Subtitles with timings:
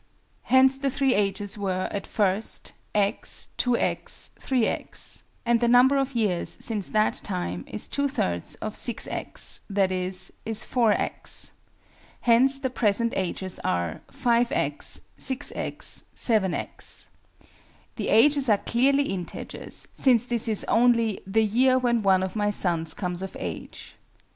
[0.45, 6.57] Hence the three ages were, at first, x, 2_x_, 3_x_; and the number of years,
[6.59, 10.05] since that time is two thirds of 6_x_, i.e.
[10.07, 10.31] is
[10.65, 11.51] 4_x_.
[12.21, 17.05] Hence the present ages are 5_x_, 6_x_, 7_x_.
[17.97, 22.49] The ages are clearly integers, since this is only "the year when one of my
[22.49, 23.95] sons comes of age."